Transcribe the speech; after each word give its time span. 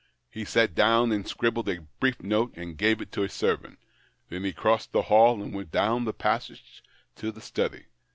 He 0.31 0.45
sat 0.45 0.73
down 0.73 1.11
and 1.11 1.27
scribbled 1.27 1.69
a 1.69 1.81
brief 1.99 2.23
note, 2.23 2.57
and 2.57 2.75
gave 2.75 3.01
it 3.01 3.11
to 3.11 3.21
a 3.21 3.29
servant. 3.29 3.77
Then 4.29 4.43
he 4.43 4.51
crossed 4.51 4.93
the 4.93 5.03
hall, 5.03 5.39
and 5.43 5.53
went 5.53 5.71
down 5.71 6.05
the 6.05 6.11
passage 6.11 6.81
to 7.17 7.31
the 7.31 7.39
study. 7.39 7.85